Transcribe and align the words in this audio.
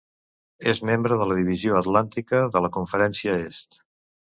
És 0.71 0.79
membre 0.89 1.17
de 1.19 1.27
la 1.33 1.37
Divisió 1.41 1.77
Atlàntica 1.81 2.41
de 2.57 2.65
la 2.67 2.73
Conferència 2.81 3.39
Est. 3.47 3.81